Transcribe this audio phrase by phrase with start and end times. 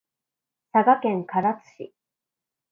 [0.71, 1.93] 佐賀県唐津市